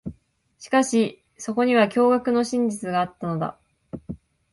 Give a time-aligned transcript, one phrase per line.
[0.57, 3.59] しかし、そこには驚愕の真実があったのだ。